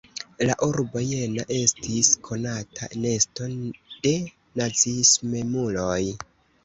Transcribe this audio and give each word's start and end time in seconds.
La 0.49 0.53
urbo 0.67 1.01
Jena 1.09 1.43
estis 1.57 2.09
konata 2.29 2.89
nesto 3.03 3.51
de 4.07 4.15
naziismemuloj. 4.63 6.01